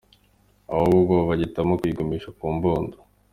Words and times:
"ahubwo 0.75 1.11
bagahitamo 1.19 1.73
kuyigumisha 1.79 2.29
mu 2.37 2.49
mbundo?. 2.57 2.97